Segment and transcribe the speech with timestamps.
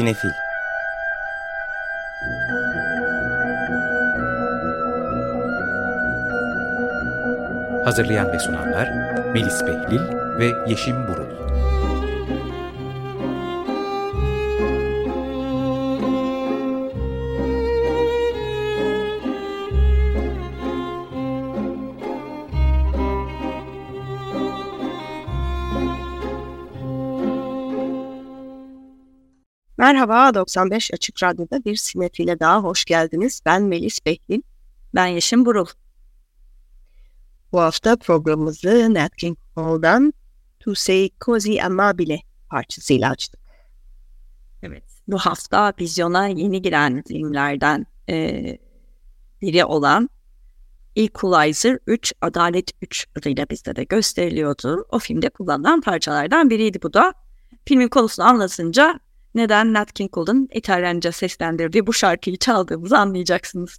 [0.00, 0.30] Sinefil.
[7.84, 8.88] Hazırlayan ve sunanlar
[9.32, 10.00] Melis Behlil
[10.38, 11.29] ve Yeşim Burul
[30.00, 33.40] Merhaba, 95 Açık Radyo'da bir sinefile daha hoş geldiniz.
[33.46, 34.42] Ben Melis Behlil.
[34.94, 35.66] Ben Yeşim Burul.
[37.52, 40.12] Bu hafta programımızı Nat King Cole'dan
[40.60, 43.40] To Say Cozy Amabile parçasıyla açtık.
[44.62, 48.58] Evet, bu hafta vizyona yeni giren filmlerden e,
[49.42, 50.10] biri olan
[50.96, 54.86] Equalizer 3, Adalet 3 adıyla bizde de gösteriliyordu.
[54.90, 57.14] O filmde kullanılan parçalardan biriydi bu da.
[57.64, 59.00] Filmin konusunu anlatınca
[59.34, 63.78] neden Nat King Cole'un İtalyanca seslendirdiği bu şarkıyı çaldığımızı anlayacaksınız.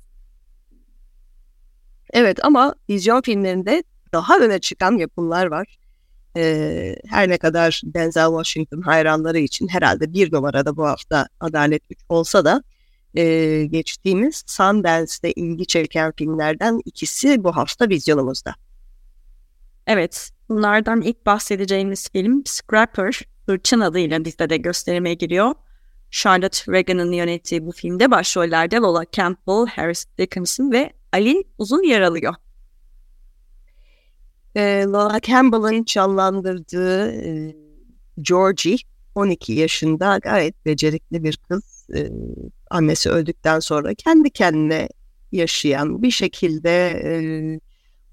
[2.14, 5.78] Evet ama vizyon filmlerinde daha öne çıkan yapımlar var.
[6.38, 12.00] Ee, her ne kadar Denzel Washington hayranları için herhalde bir numarada bu hafta Adalet 3
[12.10, 12.64] olsa da
[13.16, 18.56] e, geçtiğimiz Sundance'de ilgi çeken filmlerden ikisi bu hafta vizyonumuzda.
[19.88, 25.54] Evet, bunlardan ilk bahsedeceğimiz film Scrapper, Hırçın adıyla bizde de gösterime giriyor.
[26.12, 32.34] Charlotte Reagan'ın yönettiği bu filmde başrollerde Lola Campbell, Harris Dickinson ve Ali Uzun yer alıyor.
[34.56, 37.56] E, Lola Campbell'ın canlandırdığı e,
[38.22, 38.78] Georgie
[39.16, 41.88] 12 yaşında gayet becerikli bir kız.
[41.96, 42.10] E,
[42.70, 44.90] annesi öldükten sonra kendi kendine
[45.32, 47.14] yaşayan bir şekilde e,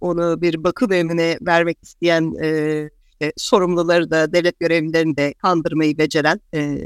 [0.00, 6.40] onu bir bakım evine vermek isteyen e, işte sorumluları da devlet görevlilerini de kandırmayı beceren
[6.54, 6.78] e,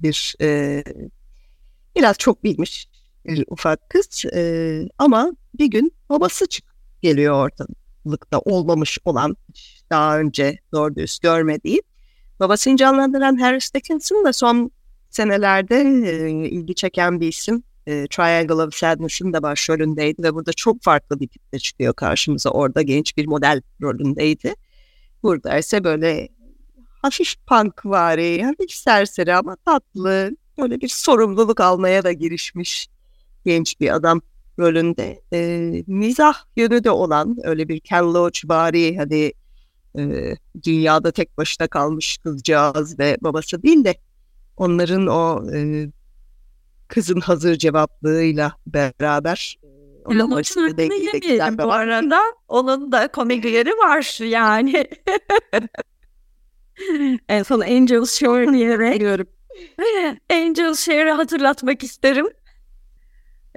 [0.00, 0.82] bir e,
[1.96, 2.88] biraz çok bilmiş
[3.24, 6.64] bir ufak kız e, ama bir gün babası çık
[7.02, 9.36] geliyor ortalıkta olmamış olan
[9.90, 11.82] daha önce doğru düz görmediği
[12.40, 14.70] babasını canlandıran Harris Dickinson da son
[15.10, 17.62] senelerde e, ilgi çeken bir isim.
[17.86, 22.50] E, Triangle of Sadness'ın da başrolündeydi ve burada çok farklı bir tiple çıkıyor karşımıza.
[22.50, 24.54] Orada genç bir model rolündeydi.
[25.24, 26.28] Burada ise böyle
[27.02, 32.88] hafif punk vari, hafif serseri ama tatlı, böyle bir sorumluluk almaya da girişmiş
[33.44, 34.20] genç bir adam
[34.58, 35.22] rolünde.
[35.32, 39.32] E, mizah yönü de olan öyle bir Ken Loach bari hani
[39.98, 43.94] e, dünyada tek başına kalmış kızcağız ve babası değil de
[44.56, 45.88] onların o e,
[46.88, 49.58] kızın hazır cevaplığıyla beraber
[50.04, 52.20] onun başında denklemek bu arada.
[52.48, 54.86] Onun da komikleri var yani.
[57.28, 59.26] en son Angel Shore diyerek diyorum.
[60.30, 62.26] Angel Share'ı hatırlatmak isterim.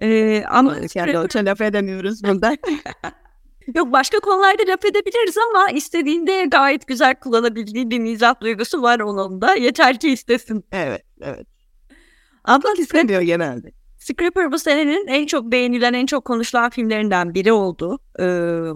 [0.01, 2.57] Ee, ama yani o laf edemiyoruz bunda.
[3.75, 9.41] Yok başka konularda laf edebiliriz ama istediğinde gayet güzel kullanabildiği bir mizah duygusu var onun
[9.41, 9.55] da.
[9.55, 10.65] Yeter ki istesin.
[10.71, 11.47] Evet, evet.
[12.43, 13.71] Ama istemiyor genelde.
[14.07, 17.99] Scrapper bu senenin en çok beğenilen, en çok konuşulan filmlerinden biri oldu.
[18.19, 18.69] Ee,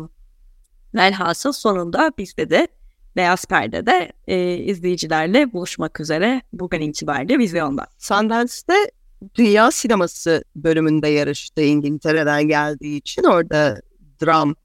[1.54, 2.68] sonunda bizde de
[3.16, 7.88] Beyaz Perde'de e, izleyicilerle buluşmak üzere bugün itibariyle vizyonda.
[7.98, 8.92] Sundance'de
[9.36, 13.82] Dünya Sineması bölümünde yarıştı İngiltere'den geldiği için orada
[14.22, 14.56] dram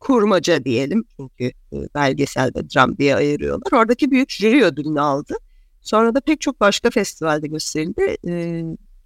[0.00, 3.72] kurmaca diyelim çünkü e, belgeselde dram diye ayırıyorlar.
[3.72, 5.34] Oradaki büyük jüri ödülünü aldı.
[5.80, 8.16] Sonra da pek çok başka festivalde gösterildi.
[8.28, 8.64] Ee,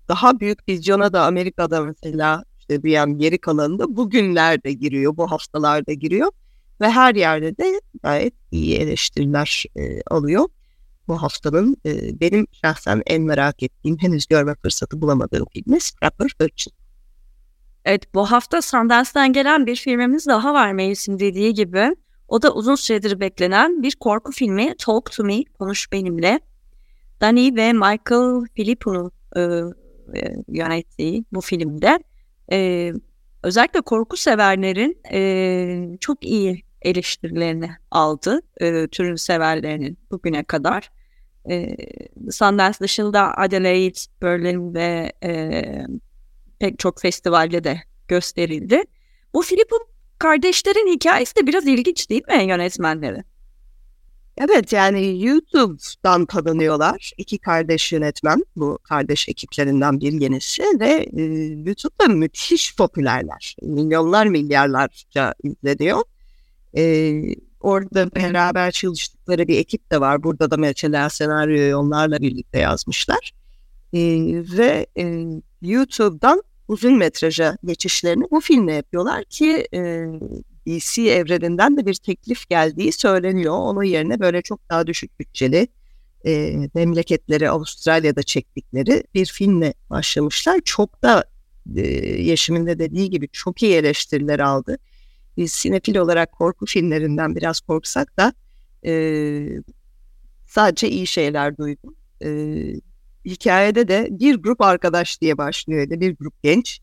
[0.09, 6.33] daha büyük vizyona da Amerika'da mesela işte dünyanın geri kalanında bugünlerde giriyor, bu haftalarda giriyor.
[6.81, 10.49] Ve her yerde de gayet iyi eleştiriler e, alıyor.
[11.09, 16.73] Bu haftanın e, benim şahsen en merak ettiğim, henüz görme fırsatı bulamadığım filmi Scrapper Virgin.
[17.85, 21.97] Evet bu hafta Sundance'den gelen bir filmimiz daha var Melis'in dediği gibi.
[22.29, 26.41] O da uzun süredir beklenen bir korku filmi Talk to Me, Konuş Benimle.
[27.21, 29.41] Danny ve Michael Filippo'nun e,
[30.17, 31.99] e, yönettiği bu filmde
[32.53, 32.93] e,
[33.43, 40.91] özellikle korku severlerin e, çok iyi eleştirilerini aldı e, türün severlerinin bugüne kadar.
[41.51, 41.77] E,
[42.31, 45.63] Sundance dışında Adelaide, Berlin ve e,
[46.59, 48.83] pek çok festivalde de gösterildi.
[49.35, 49.77] Bu Filippo
[50.19, 53.25] kardeşlerin hikayesi de biraz ilginç değil mi yönetmenleri?
[54.41, 57.13] Evet yani YouTube'dan tanınıyorlar.
[57.17, 61.23] İki kardeş yönetmen bu kardeş ekiplerinden bir yenisi ve e,
[61.67, 63.57] YouTube'da müthiş popülerler.
[63.63, 66.03] Milyonlar milyarlarca izleniyor.
[66.77, 67.13] E,
[67.61, 70.23] orada beraber çalıştıkları bir ekip de var.
[70.23, 73.33] Burada da mesela senaryoyu onlarla birlikte yazmışlar.
[73.93, 74.01] E,
[74.59, 75.25] ve e,
[75.63, 80.07] YouTube'dan uzun metraja geçişlerini bu filmle yapıyorlar ki e,
[80.69, 83.55] DC evreninden de bir teklif geldiği söyleniyor.
[83.55, 85.69] Onun yerine böyle çok daha düşük bütçeli
[86.27, 90.61] e, memleketleri Avustralya'da çektikleri bir filmle başlamışlar.
[90.65, 91.25] Çok da
[91.77, 91.81] e,
[92.23, 94.79] Yeşim'in de dediği gibi çok iyi eleştiriler aldı.
[95.37, 98.33] Biz sinefil olarak korku filmlerinden biraz korksak da
[98.87, 98.93] e,
[100.47, 101.95] sadece iyi şeyler duydum.
[102.25, 102.29] E,
[103.25, 105.91] hikayede de bir grup arkadaş diye başlıyor.
[105.91, 106.81] Bir grup genç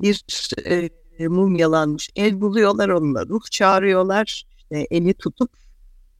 [0.00, 0.24] bir
[0.66, 0.90] e,
[1.26, 4.44] mumyalanmış el buluyorlar onunla ruh çağırıyorlar.
[4.58, 5.50] İşte eli tutup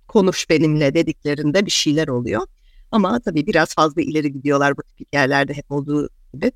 [0.09, 2.47] konuş benimle dediklerinde bir şeyler oluyor.
[2.91, 6.53] Ama tabii biraz fazla ileri gidiyorlar bu tip hikayelerde hep olduğu gibi.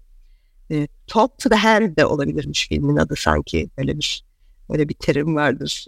[0.71, 3.71] E, Talk to the Hand de olabilirmiş filmin adı sanki.
[3.79, 4.25] Öyle bir
[4.71, 5.87] öyle bir terim vardır.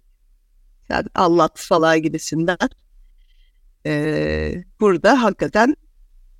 [0.88, 2.58] Yani anlat falan gibisinden.
[3.86, 5.76] E, burada hakikaten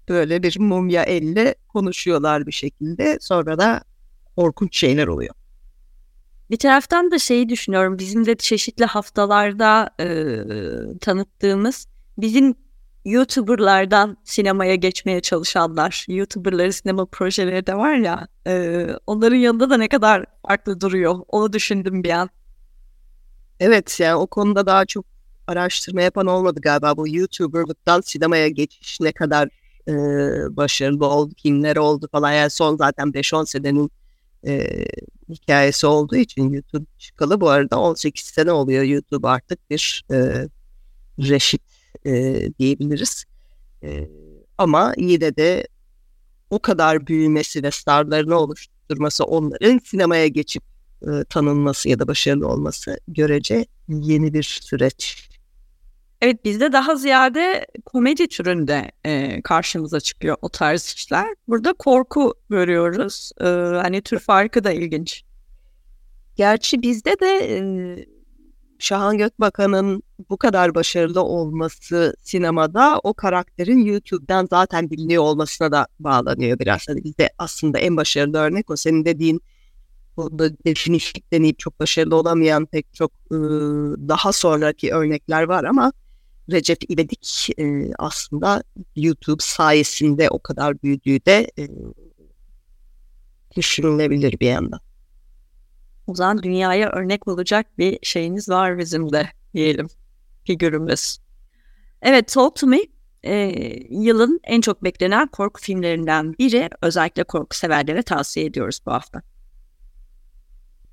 [0.08, 3.19] böyle bir mumya elle konuşuyorlar bir şekilde.
[3.20, 3.84] Sonra da
[4.37, 5.34] korkunç şeyler oluyor.
[6.50, 7.99] Bir taraftan da şeyi düşünüyorum.
[7.99, 10.06] Bizim de çeşitli haftalarda e,
[11.00, 11.87] tanıttığımız
[12.19, 12.55] bizim
[13.05, 19.88] YouTuber'lardan sinemaya geçmeye çalışanlar, YouTuber'ları sinema projeleri de var ya, e, onların yanında da ne
[19.88, 21.19] kadar farklı duruyor.
[21.29, 22.31] Onu düşündüm bir an.
[23.61, 25.05] Evet yani o konuda daha çok
[25.47, 26.97] araştırma yapan olmadı galiba.
[26.97, 29.49] Bu YouTuber'lıktan sinemaya geçiş ne kadar
[29.88, 29.93] e,
[30.56, 32.32] başarılı oldu, kimler oldu falan.
[32.32, 33.90] Yani son zaten 5-10 senenin
[34.46, 34.85] e,
[35.29, 40.49] hikayesi olduğu için YouTube çıkalı bu arada 18 sene oluyor YouTube artık bir e,
[41.19, 41.62] reşit
[42.06, 43.25] e, diyebiliriz.
[43.82, 44.08] E,
[44.58, 45.69] ama yine de
[46.50, 50.62] o kadar büyümesi ve starlarını oluşturması onların sinemaya geçip
[51.02, 55.29] e, tanınması ya da başarılı olması görece yeni bir süreç.
[56.20, 61.34] Evet bizde daha ziyade komedi türünde e, karşımıza çıkıyor o tarz işler.
[61.49, 63.32] Burada korku görüyoruz.
[63.40, 63.44] E,
[63.82, 65.25] hani tür farkı da ilginç.
[66.37, 67.58] Gerçi bizde de e,
[68.78, 76.58] Şahan Gökbakan'ın bu kadar başarılı olması sinemada o karakterin YouTube'dan zaten biliniyor olmasına da bağlanıyor
[76.58, 76.88] biraz.
[76.88, 79.40] Hani bizde aslında en başarılı örnek o senin dediğin
[80.16, 83.37] bunda definitif deneyip çok başarılı olamayan pek çok e,
[84.08, 85.93] daha sonraki örnekler var ama
[86.50, 88.62] Recep İvedik e, aslında
[88.96, 91.69] YouTube sayesinde o kadar büyüdüğü de e,
[93.56, 94.81] düşünülebilir bir yandan.
[96.06, 99.87] O zaman dünyaya örnek olacak bir şeyiniz var bizim de diyelim
[100.44, 101.19] figürümüz.
[102.02, 102.81] Evet Talk to Me
[103.23, 103.35] e,
[103.90, 106.70] yılın en çok beklenen korku filmlerinden biri.
[106.82, 109.23] Özellikle korku severlere tavsiye ediyoruz bu hafta.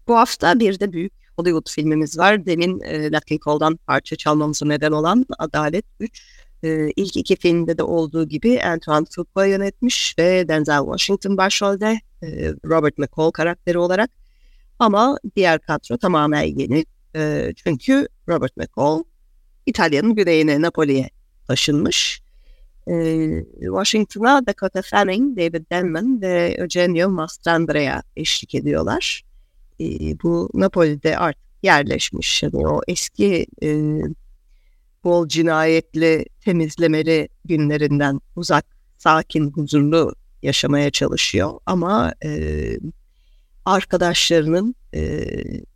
[0.08, 2.46] Bu hafta bir de büyük Hollywood filmimiz var.
[2.46, 6.22] Demin e, Nat Cole'dan parça çalmamıza neden olan Adalet 3.
[6.64, 12.54] E, ilk iki filmde de olduğu gibi Antoine Fuqua yönetmiş ve Denzel Washington başrolde e,
[12.66, 14.10] Robert McCall karakteri olarak.
[14.80, 16.86] Ama diğer kadro tamamen yeni.
[17.16, 19.04] E, çünkü Robert McCall
[19.66, 21.10] İtalya'nın güneyine Napoli'ye
[21.48, 22.22] taşınmış.
[22.88, 22.94] E,
[23.60, 29.31] Washington'a Dakota Fanning, David Denman ve Eugenio Mastrandrea eşlik ediyorlar
[30.24, 32.44] bu Napoli'de artık yerleşmiş.
[32.44, 34.02] Yani o eski e,
[35.04, 38.66] bol cinayetli temizlemeli günlerinden uzak,
[38.98, 41.60] sakin, huzurlu yaşamaya çalışıyor.
[41.66, 42.72] Ama e,
[43.66, 45.28] arkadaşlarının e,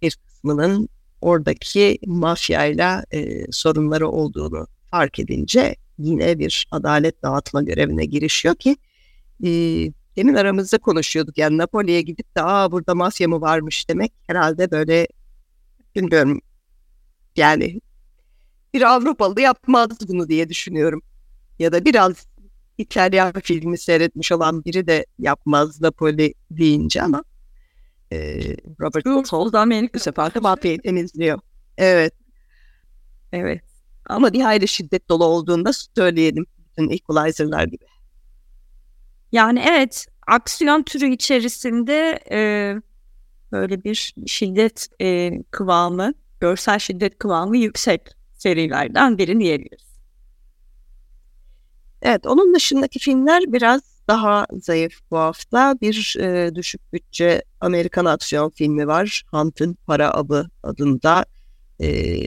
[0.02, 0.90] bir kısmının
[1.22, 8.78] oradaki mafyayla e, sorunları olduğunu fark edince yine bir adalet dağıtma görevine girişiyor ki
[9.46, 9.50] e,
[10.18, 11.38] demin aramızda konuşuyorduk.
[11.38, 15.08] Yani Napoli'ye gidip de aa burada mafya mı varmış demek herhalde böyle
[15.96, 16.42] bilmiyorum
[17.36, 17.82] yani
[18.74, 21.02] bir Avrupalı yapmaz bunu diye düşünüyorum.
[21.60, 22.28] Ya da biraz
[22.78, 27.24] İtalyan filmi seyretmiş olan biri de yapmaz Napoli deyince ama
[28.12, 28.40] e,
[28.82, 31.40] Robert Sol'da Amerika sefer de mafyayı temizliyor.
[31.78, 32.14] Evet.
[33.32, 33.62] Evet.
[34.06, 36.46] Ama bir hayli şiddet dolu olduğunda söyleyelim.
[36.60, 37.86] Bütün equalizer'lar gibi.
[39.36, 42.40] Yani evet aksiyon türü içerisinde e,
[43.52, 48.02] böyle bir şiddet e, kıvamı, görsel şiddet kıvamı yüksek
[48.34, 50.00] serilerden biri diyebiliriz.
[52.02, 55.76] Evet, onun dışındaki filmler biraz daha zayıf bu hafta.
[55.82, 59.24] Bir e, düşük bütçe Amerikan aksiyon filmi var.
[59.32, 61.26] Hunt'ın Para Avı adında.
[61.82, 62.20] E,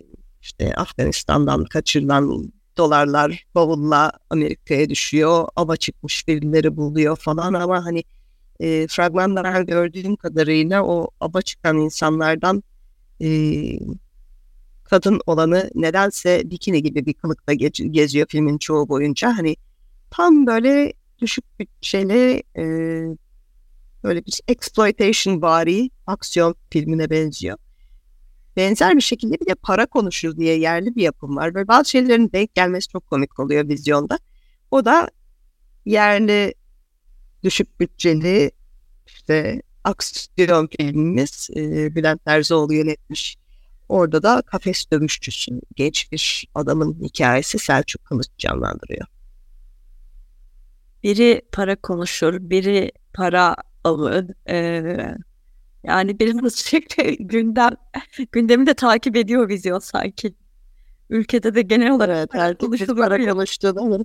[0.43, 5.49] işte Afganistan'dan kaçırılan dolarlar bavulla Amerika'ya düşüyor.
[5.57, 8.05] Ava çıkmış birileri buluyor falan ama hani
[8.61, 12.63] e, fragmanlardan gördüğüm kadarıyla o ava çıkan insanlardan
[13.23, 13.29] e,
[14.85, 19.37] kadın olanı nedense bikini gibi bir kılıkta ge- geziyor filmin çoğu boyunca.
[19.37, 19.57] Hani
[20.11, 22.63] tam böyle düşük bütçeli e,
[24.05, 27.59] böyle bir exploitation vari aksiyon filmine benziyor.
[28.59, 31.55] Benzer bir şekilde bir de para konuşur diye yerli bir yapım var.
[31.55, 34.19] Böyle bazı şeylerin denk gelmesi çok komik oluyor vizyonda.
[34.71, 35.09] O da
[35.85, 36.55] yerli
[37.43, 38.51] düşük bütçeli
[39.07, 43.37] işte aksiyon filmimiz e, Bülent Terzoğlu yönetmiş.
[43.89, 49.07] Orada da kafes dövüşçüsü genç bir adamın hikayesi Selçuk Kılıç canlandırıyor.
[51.03, 54.27] Biri para konuşur, biri para alır.
[54.49, 55.15] Ee,
[55.85, 57.77] yani biraz sürekli gündem,
[58.33, 60.35] gündemi de takip ediyor vizyon sanki.
[61.11, 64.05] Ülkede de genel olarak Evet, para konuştuğunu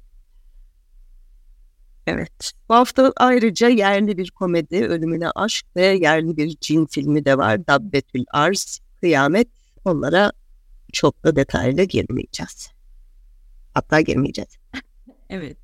[2.08, 2.51] Evet.
[2.70, 7.68] Bu hafta ayrıca yerli bir komedi, Ölümüne Aşk ve yerli bir cin filmi de var.
[7.68, 9.48] Dabbetül Arz, Kıyamet.
[9.86, 10.32] Onlara
[10.94, 12.72] çok da detaylı girmeyeceğiz.
[13.74, 14.58] Hatta girmeyeceğiz.
[15.30, 15.62] Evet.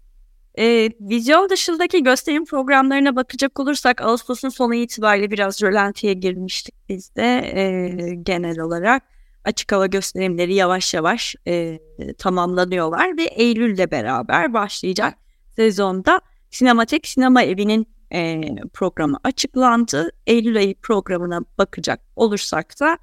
[0.60, 7.52] Ee, vizyon dışındaki gösterim programlarına bakacak olursak Ağustos'un sonu itibariyle biraz rölantiye girmiştik biz de
[7.56, 9.04] ee, genel olarak.
[9.46, 11.80] Açık hava gösterimleri yavaş yavaş e,
[12.18, 15.14] tamamlanıyorlar ve Eylül'le beraber başlayacak
[15.56, 18.42] sezonda Sinematek Sinema Evi'nin e,
[18.74, 20.12] programı açıklandı.
[20.28, 22.98] Eylül ayı programına bakacak olursak da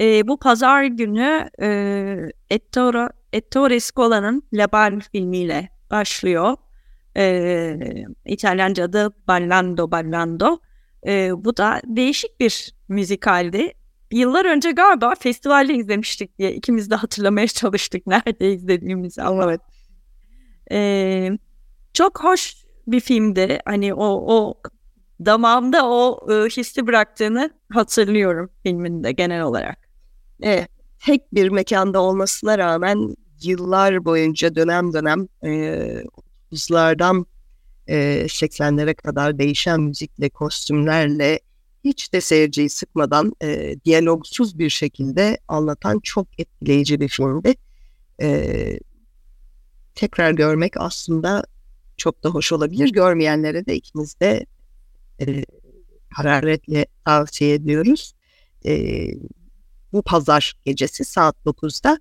[0.00, 1.68] e, bu pazar günü e,
[2.50, 6.56] Ettore, Ettore Scola'nın Labal filmiyle başlıyor.
[7.16, 7.76] E,
[8.26, 10.58] İtalyanca adı Ballando Ballando.
[11.06, 13.72] E, bu da değişik bir müzikaldi.
[14.10, 19.60] Yıllar önce galiba festivalde izlemiştik diye ikimiz de hatırlamaya çalıştık nerede izlediğimizi ama evet.
[20.72, 21.30] E,
[21.94, 22.54] çok hoş
[22.86, 23.58] bir filmdi.
[23.64, 24.54] Hani o o
[25.26, 29.78] damağımda o e, hissi bıraktığını hatırlıyorum filminde genel olarak.
[30.42, 30.68] Evet,
[31.06, 36.02] tek bir mekanda olmasına rağmen yıllar boyunca dönem dönem e,
[36.52, 37.26] 30'lardan
[37.88, 41.40] e, 80'lere kadar değişen müzikle, kostümlerle
[41.84, 47.54] hiç de seyirciyi sıkmadan e, diyalogsuz bir şekilde anlatan çok etkileyici bir filmdi.
[48.20, 48.78] E,
[49.94, 51.44] tekrar görmek aslında
[51.96, 52.92] çok da hoş olabilir.
[52.92, 54.46] Görmeyenlere de ikimiz de
[55.20, 55.44] e,
[56.10, 58.14] hararetle tavsiye ediyoruz.
[58.66, 59.06] E,
[59.92, 61.98] bu pazar gecesi saat 9'da.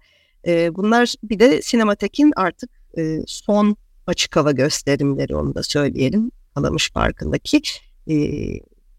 [0.48, 3.78] E, bunlar bir de Sinematek'in artık e, son
[4.08, 6.32] açık hava gösterimleri onu da söyleyelim.
[6.56, 7.62] Kalamış Parkı'ndaki
[8.08, 8.16] e,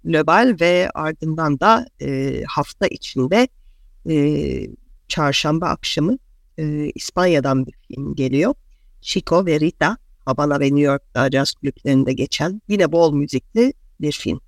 [0.04, 3.48] global ve ardından da e, hafta içinde
[4.10, 4.66] e,
[5.08, 6.18] çarşamba akşamı
[6.58, 8.54] e, İspanya'dan bir film geliyor.
[9.00, 14.40] Chico ve Rita Havana ve New York'ta caz kulüplerinde geçen yine bol müzikli bir film.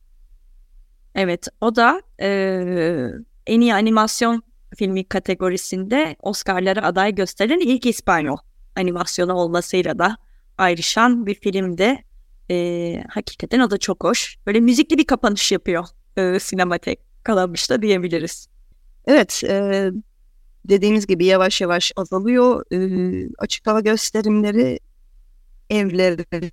[1.15, 2.29] Evet o da e,
[3.47, 4.43] en iyi animasyon
[4.77, 8.37] filmi kategorisinde Oscar'lara aday gösterilen ilk İspanyol
[8.77, 10.17] animasyonu olmasıyla da
[10.59, 12.05] ayrışan bir filmde.
[12.51, 14.37] E, hakikaten o da çok hoş.
[14.47, 15.85] Böyle müzikli bir kapanış yapıyor
[16.17, 18.49] e, sinematek kalamış da diyebiliriz.
[19.07, 19.91] Evet, e,
[20.69, 22.65] dediğimiz gibi yavaş yavaş azalıyor.
[22.73, 24.79] E, açık hava gösterimleri
[25.71, 26.51] evlere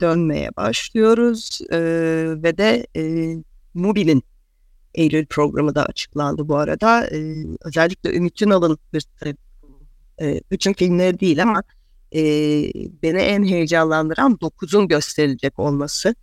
[0.00, 1.78] dönmeye başlıyoruz e,
[2.42, 3.02] ve de e,
[3.74, 4.22] Mubi'nin
[4.94, 7.06] Eylül programı da açıklandı bu arada.
[7.06, 9.06] E, özellikle Ümit Ünal'ın bir
[10.20, 11.62] e, bütün filmleri değil ama
[12.14, 12.22] e,
[13.02, 16.14] beni en heyecanlandıran 9'un gösterilecek olması.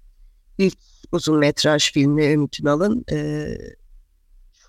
[0.58, 0.78] İlk
[1.12, 3.48] uzun metraj filmi Ümit Ünal'ın e,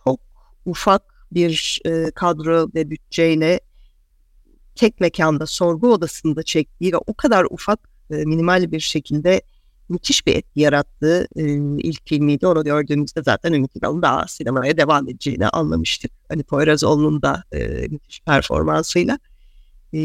[0.04, 0.20] çok
[0.66, 3.60] ufak bir e, kadro ve bütçeyle
[4.74, 7.78] tek mekanda sorgu odasında çektiği ve o kadar ufak
[8.10, 9.42] e, minimal bir şekilde
[9.88, 11.42] müthiş bir etki yarattığı e,
[11.78, 12.46] ilk filmiydi.
[12.46, 16.10] Onu gördüğümüzde zaten Ümit Ünal'ın daha sinemaya devam edeceğini anlamıştık.
[16.28, 17.58] Hani Poyrazoğlu'nun da e,
[17.88, 19.18] müthiş performansıyla.
[19.92, 19.98] E,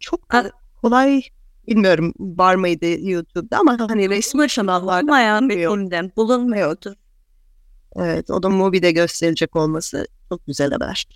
[0.00, 0.50] çok da
[0.82, 1.22] kolay
[1.68, 6.96] bilmiyorum var mıydı YouTube'da ama hani resmi kanallarda bulunmayan bir filmden bulunmuyordu.
[7.96, 11.06] Evet o da Mubi'de gösterilecek olması çok güzel haber.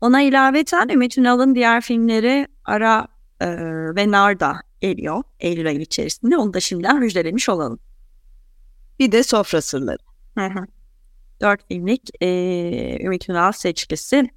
[0.00, 3.08] Ona ilaveten Ümit Ünal'ın diğer filmleri Ara
[3.40, 3.48] e,
[3.96, 6.36] ve Narda geliyor Eylül ayı içerisinde.
[6.36, 7.78] Onu da şimdiden müjdelemiş olalım.
[8.98, 9.98] Bir de Sofra Sırları.
[10.38, 10.66] Hı hı.
[11.40, 14.30] Dört filmlik e, Ümit Ünal seçkisi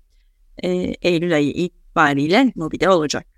[0.64, 0.70] e,
[1.02, 3.37] Eylül ayı itibariyle Mubi'de olacak.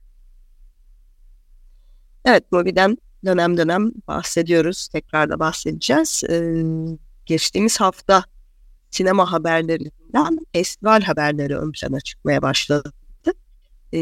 [2.30, 4.88] Evet Mubi'den dönem dönem bahsediyoruz.
[4.88, 6.24] Tekrar da bahsedeceğiz.
[6.30, 6.64] Ee,
[7.26, 8.24] geçtiğimiz hafta
[8.90, 12.94] sinema haberlerinden festival haberleri ön plana çıkmaya başladı.
[13.94, 14.00] Ee,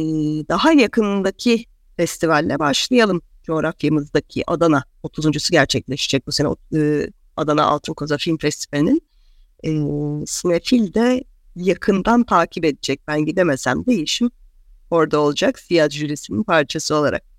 [0.50, 1.66] daha yakındaki
[1.98, 3.22] festivalle başlayalım.
[3.44, 9.02] Coğrafyamızdaki Adana 30.sü gerçekleşecek bu sene e, Adana Altın Koza Film Festivali'nin.
[9.64, 9.70] E,
[10.26, 11.24] Sinefil de
[11.56, 13.02] yakından takip edecek.
[13.08, 14.32] Ben gidemesem de işim
[14.92, 17.37] orada olacak siyah jürisinin parçası olarak.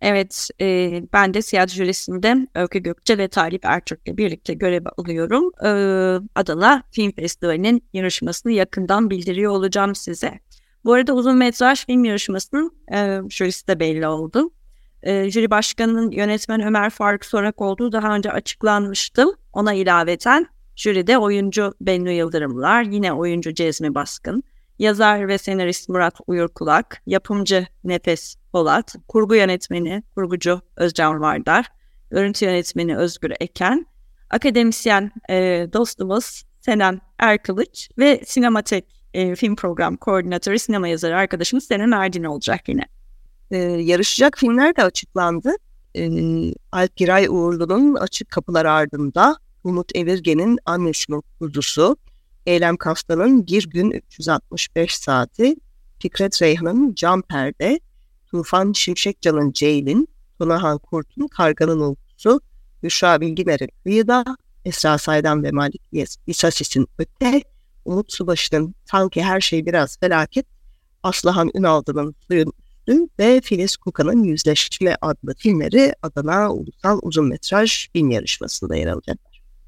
[0.00, 5.52] Evet, e, ben de siyah jürisinde Öykü Gökçe ve Talip Ertürk'le birlikte görev alıyorum.
[5.64, 5.70] E,
[6.34, 10.40] Adana Film Festivali'nin yarışmasını yakından bildiriyor olacağım size.
[10.84, 14.50] Bu arada uzun metraj film yarışmasının e, jürisi de belli oldu.
[15.02, 19.26] E, jüri başkanının yönetmen Ömer Faruk Sorak olduğu daha önce açıklanmıştı.
[19.52, 24.42] Ona ilaveten jüride oyuncu Bennu Yıldırımlar, yine oyuncu Cezmi Baskın,
[24.78, 31.66] yazar ve senarist Murat Uyurkulak, yapımcı Nefes Polat, kurgu yönetmeni, kurgucu Özcan Vardar,
[32.10, 33.86] görüntü yönetmeni Özgür Eken,
[34.30, 41.92] akademisyen e, dostumuz Senem Erkılıç ve Sinematek e, film program koordinatörü, sinema yazarı arkadaşımız Senem
[41.92, 42.86] Erdin olacak yine.
[43.50, 45.52] Ee, yarışacak filmler de açıklandı.
[45.96, 51.96] Ee, Alp Giray Uğurlu'nun Açık Kapılar Ardında, Umut Evirgen'in Annesinin Kuzusu,
[52.46, 55.56] Eylem Kaftan'ın Bir Gün 365 Saati,
[55.98, 57.80] Fikret Reyhan'ın Cam Perde,
[58.30, 62.40] Tufan Şimşekcan'ın Ceylin, Tunahan Kurt'un Karganın Uykusu,
[62.82, 64.24] Büşra Bilginer'in Kıyıda,
[64.64, 65.82] Esra Saydan ve Malik
[66.26, 67.42] İsasis'in Öte,
[67.84, 70.46] Umut Subaşı'nın Sanki Her Şey Biraz Felaket,
[71.02, 78.10] Aslıhan Ünaldı'nın Suyun Üstü ve Filiz Kuka'nın Yüzleşme adlı filmleri Adana Ulusal Uzun Metraj Film
[78.10, 79.25] Yarışması'nda yer alacaklar.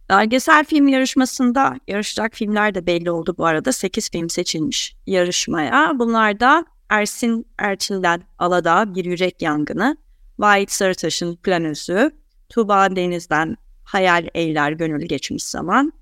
[0.08, 3.72] Belgesel film yarışmasında yarışacak filmler de belli oldu bu arada.
[3.72, 5.92] 8 film seçilmiş yarışmaya.
[5.98, 9.96] Bunlar da Ersin Erçin'den Aladağ Bir Yürek Yangını,
[10.38, 12.10] Vahit Sarıtaş'ın Planözü,
[12.48, 15.92] Tuğba Deniz'den Hayal Eyler Gönül Geçmiş Zaman,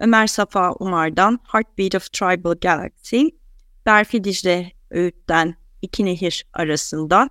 [0.00, 3.22] Ömer Safa Umar'dan Heartbeat of Tribal Galaxy,
[3.86, 7.28] Berfi Dicle Öğüt'ten İki Nehir Arasında,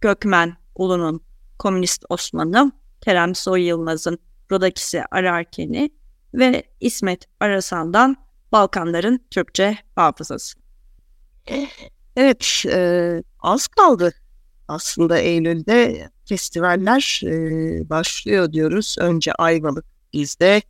[0.00, 1.20] Gökmen Ulu'nun
[1.58, 4.18] Komünist Osmanlı, Kerem Soy Yılmaz'ın
[4.52, 5.90] Rodakisi Ararken'i
[6.34, 8.16] ve İsmet Arasan'dan
[8.52, 10.58] Balkanların Türkçe Hafızası.
[12.16, 14.12] Evet, e, az kaldı
[14.68, 18.96] aslında Eylül'de festivaller e, başlıyor diyoruz.
[18.98, 20.62] Önce Ayvalık bizde,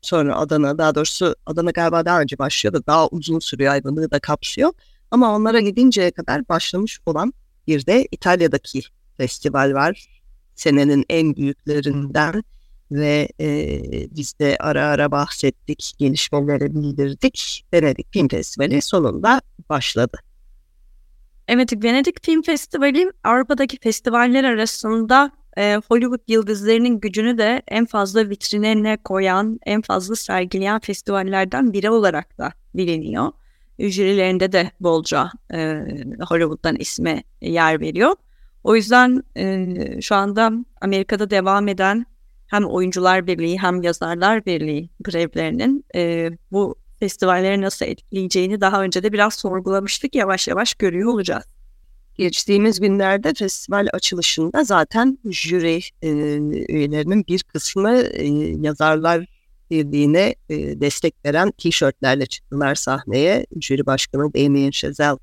[0.00, 2.82] sonra Adana, daha doğrusu Adana galiba daha önce başlıyordu.
[2.86, 4.72] Daha uzun sürüyor Ayvalık'ı da kapsıyor.
[5.10, 7.32] Ama onlara gidinceye kadar başlamış olan
[7.66, 8.80] bir de İtalya'daki
[9.16, 10.22] festival var.
[10.54, 12.44] Senenin en büyüklerinden
[12.94, 13.80] ve e,
[14.16, 17.64] biz de ara ara bahsettik, gelişmeleri bildirdik.
[17.72, 20.18] Venedik Film Festivali sonunda başladı.
[21.48, 28.96] Evet, Venedik Film Festivali Avrupa'daki festivaller arasında e, Hollywood yıldızlarının gücünü de en fazla vitrinine
[28.96, 33.32] koyan, en fazla sergileyen festivallerden biri olarak da biliniyor.
[33.78, 35.84] Jürilerinde de bolca e,
[36.28, 38.16] Hollywood'dan isme yer veriyor.
[38.64, 39.66] O yüzden e,
[40.00, 42.06] şu anda Amerika'da devam eden
[42.52, 49.12] hem Oyuncular Birliği hem Yazarlar Birliği grevlerinin e, bu festivalleri nasıl etkileyeceğini daha önce de
[49.12, 50.14] biraz sorgulamıştık.
[50.14, 51.44] Yavaş yavaş görüyor olacağız.
[52.14, 56.08] Geçtiğimiz günlerde festival açılışında zaten jüri e,
[56.68, 58.26] üyelerinin bir kısmı e,
[58.60, 59.26] yazarlar
[59.70, 63.46] birliğine e, destek veren tişörtlerle çıktılar sahneye.
[63.60, 65.18] Jüri başkanı Damien Chazelle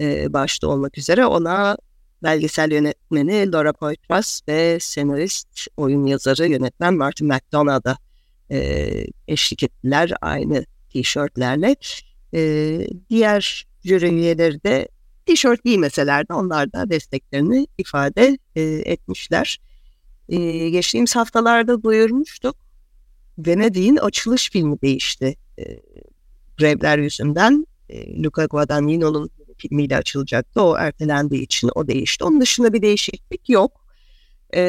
[0.00, 1.76] e, başta olmak üzere ona
[2.22, 7.98] belgesel yönetmeni Laura Poitras ve senarist, oyun yazarı, yönetmen Martin McDonough da
[8.50, 8.90] e,
[9.28, 11.76] eşlik ettiler aynı tişörtlerle.
[12.34, 14.88] E, diğer jüri üyeleri de
[15.26, 19.58] tişört giymeseler de onlar da desteklerini ifade e, etmişler.
[20.28, 22.56] E, geçtiğimiz haftalarda duyurmuştuk.
[23.38, 25.36] Venedik'in açılış filmi değişti.
[25.58, 25.80] E,
[26.58, 30.62] grevler yüzünden e, Luca Guadagnino'nun filmiyle açılacaktı.
[30.62, 32.24] O ertelendiği için o değişti.
[32.24, 33.86] Onun dışında bir değişiklik yok.
[34.54, 34.62] E,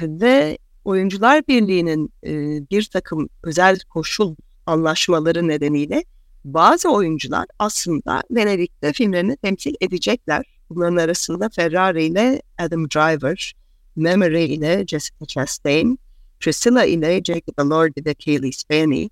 [0.00, 2.30] ve Oyuncular Birliği'nin e,
[2.70, 6.04] bir takım özel koşul anlaşmaları nedeniyle
[6.44, 10.44] bazı oyuncular aslında Venedik'te filmlerini temsil edecekler.
[10.70, 13.54] Bunların arasında Ferrari ile Adam Driver,
[13.96, 15.98] Memory ile Jessica Chastain,
[16.40, 19.10] Priscilla ile Jacob Elordi ve Kaylee Spaney,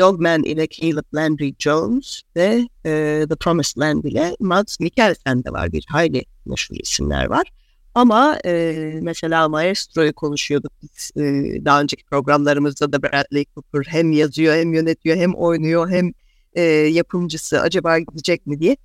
[0.00, 5.72] Dogman ile Caleb Landry Jones ve e, The Promised Land ile Mads Mikkelsen de var.
[5.72, 7.52] Bir hayli meşhur isimler var.
[7.94, 11.22] Ama e, mesela Maestro'yu konuşuyorduk biz e,
[11.64, 16.12] daha önceki programlarımızda da Bradley Cooper hem yazıyor hem yönetiyor hem oynuyor hem
[16.52, 18.76] e, yapımcısı acaba gidecek mi diye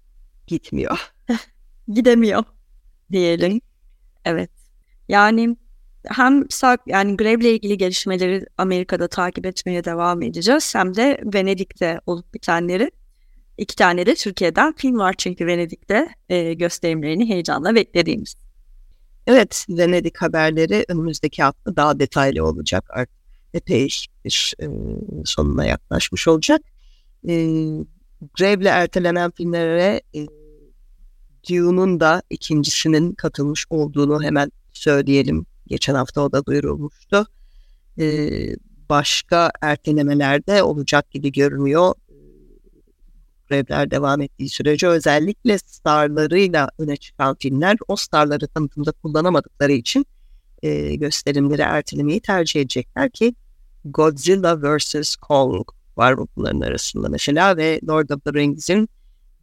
[0.48, 0.98] gitmiyor.
[1.88, 2.44] Gidemiyor
[3.12, 3.62] diyelim.
[4.26, 4.50] Evet.
[5.10, 5.58] Yani
[6.08, 6.46] hem
[6.88, 12.92] yani grevle ilgili gelişmeleri Amerika'da takip etmeye devam edeceğiz hem de Venedik'te olup bitenleri.
[13.58, 18.36] İki tane de Türkiye'den film var çünkü Venedik'te e, gösterimlerini heyecanla beklediğimiz.
[19.28, 22.86] Evet, Venedik haberleri önümüzdeki hafta daha detaylı olacak.
[22.90, 23.16] Artık
[23.54, 23.90] epey
[24.26, 24.66] bir e,
[25.26, 26.62] sonuna yaklaşmış olacak.
[27.28, 27.34] E,
[28.34, 30.28] grevle ertelenen filmlere e,
[31.50, 35.46] Dune'un da ikincisinin katılmış olduğunu hemen söyleyelim.
[35.74, 37.26] Geçen hafta o da duyurulmuştu.
[38.00, 38.06] E,
[38.90, 41.94] başka ertelemelerde olacak gibi görünüyor.
[43.50, 50.06] Grevler devam ettiği sürece özellikle starlarıyla öne çıkan filmler o starları tanıtımda kullanamadıkları için
[50.64, 53.36] e, gösterimleri ertelemeyi tercih edecekler ki
[53.86, 55.16] Godzilla vs.
[55.16, 58.90] Kong var bunların arasında mesela ve Lord of the Rings'in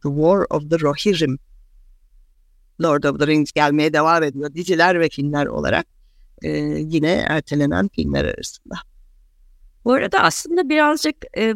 [0.03, 1.39] The War of the Rohirrim
[2.83, 6.00] Lord of the Rings gelmeye devam ediyor diziler ve filmler olarak
[6.43, 8.75] e, yine ertelenen filmler arasında.
[9.85, 11.53] Bu arada aslında birazcık e,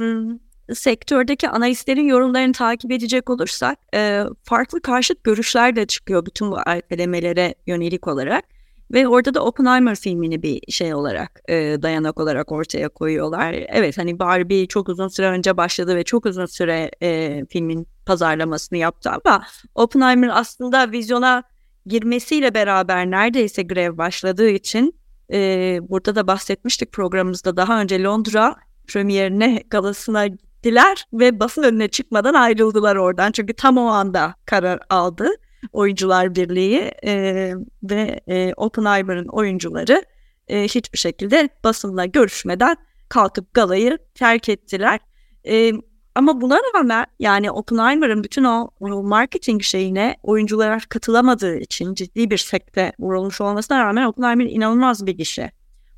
[0.74, 7.56] sektördeki analistlerin yorumlarını takip edecek olursak e, farklı karşıt görüşler de çıkıyor bütün bu ertelemelere
[7.68, 8.46] yönelik olarak.
[8.92, 13.54] Ve orada da Oppenheimer filmini bir şey olarak e, dayanak olarak ortaya koyuyorlar.
[13.68, 18.78] Evet hani Barbie çok uzun süre önce başladı ve çok uzun süre e, filmin pazarlamasını
[18.78, 19.46] yaptı ama
[19.76, 21.44] Oppenheimer aslında vizyona
[21.86, 25.00] girmesiyle beraber neredeyse grev başladığı için
[25.34, 28.56] e, burada da bahsetmiştik programımızda daha önce Londra
[28.88, 33.32] premierine galasına gittiler ve basın önüne çıkmadan ayrıldılar oradan.
[33.32, 35.30] Çünkü tam o anda karar aldı
[35.74, 40.06] Oyuncular Birliği e, ve e, Oppenheimer'ın oyuncuları
[40.48, 42.78] e, hiçbir şekilde basınla görüşmeden
[43.10, 45.00] kalkıp galayı terk ettiler.
[45.48, 45.72] E,
[46.16, 48.70] ama buna rağmen yani Oppenheimer'ın bütün o
[49.04, 55.52] marketing şeyine oyuncular katılamadığı için ciddi bir sekte vurulmuş olmasına rağmen Oppenheimer inanılmaz bir gişe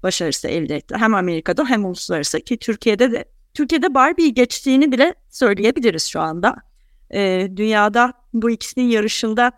[0.04, 0.96] başarısı elde etti.
[0.98, 6.56] Hem Amerika'da hem uluslararası ki Türkiye'de de Türkiye'de Barbie'yi geçtiğini bile söyleyebiliriz şu anda.
[7.14, 9.52] E, dünyada bu ikisinin yarışında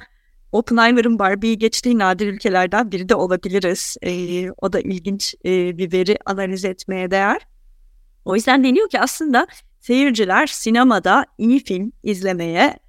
[0.51, 3.97] Oppenheimer'ın Barbie'yi geçtiği nadir ülkelerden biri de olabiliriz.
[4.01, 4.11] E,
[4.51, 7.47] o da ilginç e, bir veri analiz etmeye değer.
[8.25, 9.47] O yüzden deniyor ki aslında
[9.79, 12.79] seyirciler sinemada iyi film izlemeye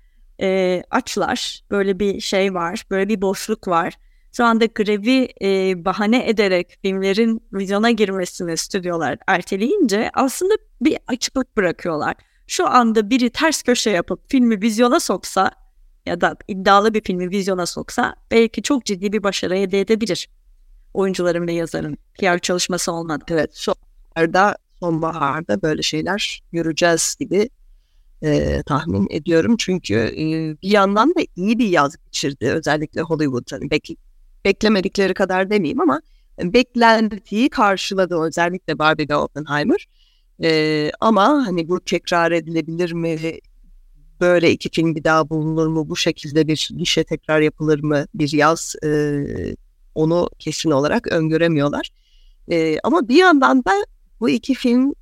[0.41, 1.61] e, açlar.
[1.71, 3.95] Böyle bir şey var, böyle bir boşluk var.
[4.33, 12.15] Şu anda grevi e, bahane ederek filmlerin vizyona girmesini stüdyolar erteleyince aslında bir açıklık bırakıyorlar.
[12.47, 15.51] Şu anda biri ters köşe yapıp filmi vizyona soksa
[16.07, 20.29] ya da iddialı bir filmi vizyona soksa belki çok ciddi bir başarı elde edebilir.
[20.95, 23.25] Oyuncuların ve yazarın PR çalışması olmadı.
[23.31, 27.51] Evet sonbaharda, sonbaharda böyle şeyler göreceğiz gibi
[28.23, 29.57] e, tahmin ediyorum.
[29.57, 30.25] Çünkü e,
[30.63, 33.53] bir yandan da iyi bir yaz geçirdi özellikle Hollywood.
[33.53, 33.91] Hani bek,
[34.45, 36.01] beklemedikleri kadar demeyeyim ama
[36.43, 39.87] beklentiyi karşıladı özellikle Barbie ve Oppenheimer.
[40.43, 43.19] E, ama hani bu tekrar edilebilir mi?
[44.21, 45.89] Böyle iki film bir daha bulunur mu?
[45.89, 48.05] Bu şekilde bir gişe tekrar yapılır mı?
[48.15, 49.21] Bir yaz e,
[49.95, 51.91] onu kesin olarak öngöremiyorlar.
[52.51, 53.73] E, ama bir yandan da
[54.21, 54.95] bu iki film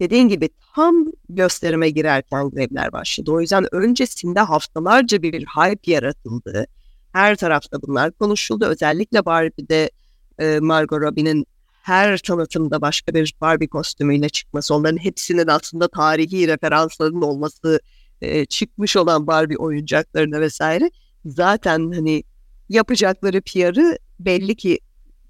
[0.00, 3.32] dediğin gibi tam gösterime girerken grevler başladı.
[3.32, 6.66] O yüzden öncesinde haftalarca bir hype yaratıldı.
[7.12, 8.66] Her tarafta bunlar konuşuldu.
[8.66, 9.90] Özellikle Barbie'de
[10.38, 11.46] e, Margot Robbie'nin
[11.82, 17.80] her tanıtımda başka bir Barbie kostümüyle çıkması, onların hepsinin aslında tarihi referansların olması,
[18.22, 20.90] e, çıkmış olan Barbie oyuncaklarına vesaire
[21.24, 22.22] zaten hani
[22.68, 24.78] yapacakları PR'ı belli ki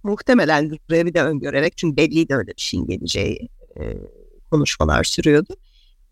[0.03, 3.49] muhtemelen grevi de öngörerek çünkü belliydi öyle bir şeyin geleceği
[3.81, 3.83] e,
[4.51, 5.55] konuşmalar sürüyordu.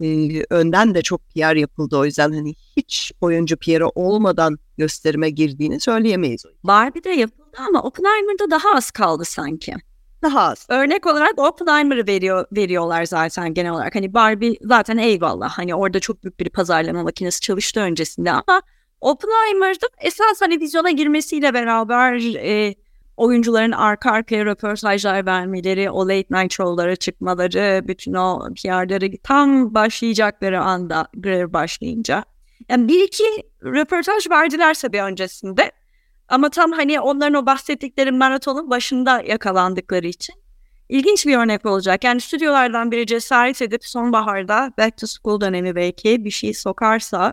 [0.00, 0.06] E,
[0.50, 6.44] önden de çok PR yapıldı o yüzden hani hiç oyuncu PR'ı olmadan gösterime girdiğini söyleyemeyiz.
[6.64, 9.74] Barbie'de yapıldı ama Oppenheimer'da daha az kaldı sanki
[10.22, 10.66] daha az.
[10.68, 13.94] Örnek olarak Oppenheimer'ı veriyor, veriyorlar zaten genel olarak.
[13.94, 15.50] Hani Barbie zaten eyvallah.
[15.50, 18.62] Hani orada çok büyük bir pazarlama makinesi çalıştı öncesinde ama
[19.00, 22.74] Oppenheimer'da esas hani vizyona girmesiyle beraber e,
[23.18, 30.60] oyuncuların arka arkaya röportajlar vermeleri, o late night show'lara çıkmaları, bütün o PR'ları tam başlayacakları
[30.60, 32.24] anda grev başlayınca.
[32.68, 33.24] Yani bir iki
[33.64, 35.72] röportaj verdilerse bir öncesinde
[36.28, 40.34] ama tam hani onların o bahsettikleri maratonun başında yakalandıkları için
[40.88, 42.04] ilginç bir örnek olacak.
[42.04, 47.32] Yani stüdyolardan biri cesaret edip sonbaharda back to school dönemi belki bir şey sokarsa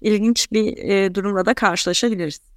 [0.00, 2.51] ilginç bir e, durumla da karşılaşabiliriz.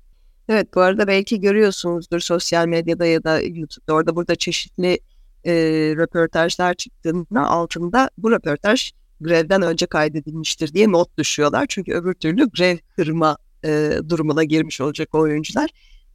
[0.50, 5.00] Evet bu arada belki görüyorsunuzdur sosyal medyada ya da YouTube'da orada burada çeşitli
[5.46, 5.54] e,
[5.98, 11.66] röportajlar çıktığında altında bu röportaj grevden önce kaydedilmiştir diye not düşüyorlar.
[11.70, 15.70] Çünkü öbür türlü grev kırma e, durumuna girmiş olacak oyuncular.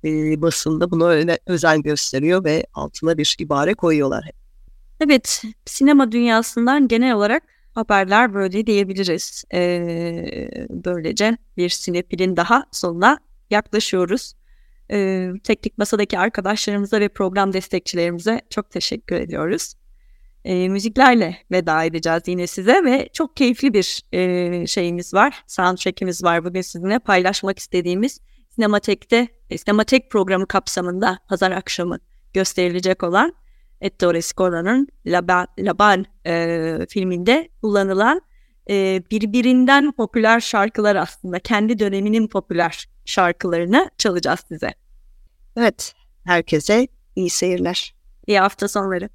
[0.04, 4.30] E, basında bunu öyle özen gösteriyor ve altına bir ibare koyuyorlar.
[5.00, 7.42] Evet, sinema dünyasından genel olarak
[7.74, 9.44] haberler böyle diyebiliriz.
[9.54, 13.18] Ee, böylece bir sinefilin daha sonuna
[13.50, 14.34] yaklaşıyoruz.
[14.92, 19.74] Ee, teknik masadaki arkadaşlarımıza ve program destekçilerimize çok teşekkür ediyoruz.
[20.44, 25.44] e, müziklerle veda edeceğiz yine size ve çok keyifli bir e, şeyimiz var.
[25.46, 31.98] Soundtrack'imiz var bugün sizinle paylaşmak istediğimiz Sinematek'te, e, Sinematek programı kapsamında pazar akşamı
[32.34, 33.34] gösterilecek olan
[33.80, 38.20] Ettore Scora'nın Laban, Laban e, filminde kullanılan
[38.70, 41.38] e, birbirinden popüler şarkılar aslında.
[41.38, 44.74] Kendi döneminin popüler şarkılarını çalacağız size.
[45.56, 45.94] Evet,
[46.24, 47.94] herkese iyi seyirler.
[48.26, 49.08] İyi hafta sonları.